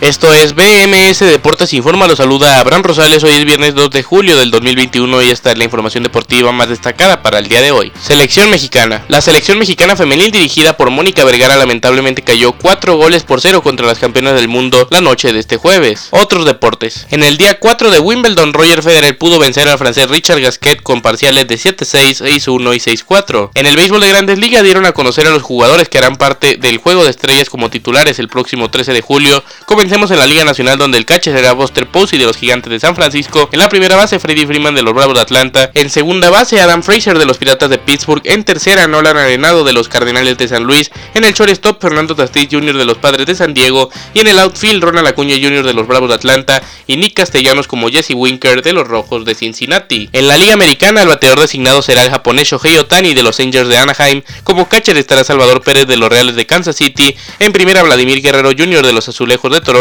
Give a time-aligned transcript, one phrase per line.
[0.00, 4.34] Esto es BMS Deportes Informa, lo saluda Abraham Rosales, hoy es viernes 2 de julio
[4.38, 7.92] del 2021 y esta es la información deportiva más destacada para el día de hoy.
[8.00, 9.04] Selección mexicana.
[9.08, 13.86] La selección mexicana femenil dirigida por Mónica Vergara lamentablemente cayó 4 goles por 0 contra
[13.86, 16.08] las campeonas del mundo la noche de este jueves.
[16.12, 17.06] Otros deportes.
[17.10, 21.02] En el día 4 de Wimbledon, Roger Federer pudo vencer al francés Richard Gasquet con
[21.02, 23.50] parciales de 7-6, 6-1 y 6-4.
[23.52, 26.56] En el béisbol de grandes ligas dieron a conocer a los jugadores que harán parte
[26.56, 29.44] del juego de estrellas como titulares el próximo 13 de julio.
[29.90, 32.78] Comencemos en la Liga Nacional donde el catcher será Buster Posey de los Gigantes de
[32.78, 36.30] San Francisco, en la primera base Freddie Freeman de los Bravos de Atlanta, en segunda
[36.30, 40.38] base Adam Fraser de los Piratas de Pittsburgh, en tercera Nolan Arenado de los Cardenales
[40.38, 42.76] de San Luis, en el shortstop Fernando Tatis Jr.
[42.76, 45.64] de los Padres de San Diego y en el outfield Ronald Acuña Jr.
[45.64, 49.34] de los Bravos de Atlanta y Nick Castellanos como Jesse Winker de los Rojos de
[49.34, 50.08] Cincinnati.
[50.12, 53.68] En la Liga Americana el bateador designado será el japonés Shohei Otani de los Angels
[53.68, 57.82] de Anaheim, como catcher estará Salvador Pérez de los Reales de Kansas City, en primera
[57.82, 58.86] Vladimir Guerrero Jr.
[58.86, 59.79] de los Azulejos de Toronto,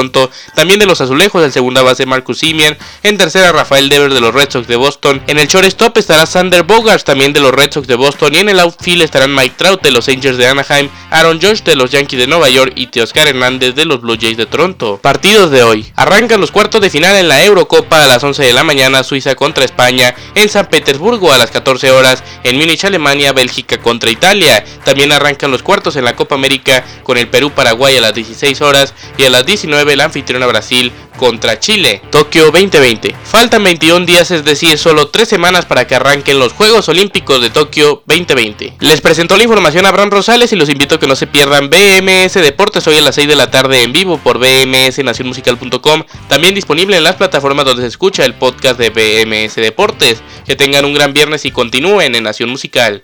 [0.55, 4.33] también de los Azulejos, en segunda base Marcus Simeon, en tercera Rafael Devers de los
[4.33, 7.87] Red Sox de Boston, en el shortstop estará Sander Bogarts también de los Red Sox
[7.87, 11.39] de Boston y en el outfield estarán Mike Trout de los Angels de Anaheim, Aaron
[11.41, 14.45] Josh de los Yankees de Nueva York y Teoscar Hernández de los Blue Jays de
[14.45, 14.99] Toronto.
[15.01, 15.91] Partidos de hoy.
[15.95, 19.35] Arrancan los cuartos de final en la Eurocopa a las 11 de la mañana, Suiza
[19.35, 24.63] contra España, en San Petersburgo a las 14 horas, en Múnich, Alemania, Bélgica contra Italia.
[24.83, 28.93] También arrancan los cuartos en la Copa América con el Perú-Paraguay a las 16 horas
[29.17, 32.01] y a las 19 el anfitrión a Brasil contra Chile.
[32.11, 33.15] Tokio 2020.
[33.23, 37.49] Faltan 21 días, es decir, solo 3 semanas para que arranquen los Juegos Olímpicos de
[37.49, 38.75] Tokio 2020.
[38.79, 42.35] Les presentó la información Abraham Rosales y los invito a que no se pierdan BMS
[42.35, 47.03] Deportes hoy a las 6 de la tarde en vivo por bmsnacionmusical.com, también disponible en
[47.03, 50.21] las plataformas donde se escucha el podcast de BMS Deportes.
[50.45, 53.03] Que tengan un gran viernes y continúen en Nación Musical.